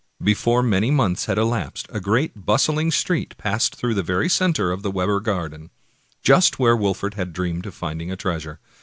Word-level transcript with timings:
Before 0.23 0.63
many 0.63 0.89
months 0.89 1.25
had 1.27 1.37
elapsed 1.37 1.85
a 1.91 1.99
great, 1.99 2.43
bustling 2.43 2.89
street 2.89 3.37
passed 3.37 3.75
through 3.75 3.93
the 3.93 4.01
very 4.01 4.29
center 4.29 4.71
of 4.71 4.81
the 4.81 4.89
Webber 4.89 5.19
garden, 5.19 5.69
just 6.23 6.57
where 6.57 6.75
Wolfert 6.75 7.13
had 7.13 7.33
dreamed 7.33 7.67
of 7.67 7.75
finding 7.75 8.09
a 8.11 8.15
treasure. 8.15 8.59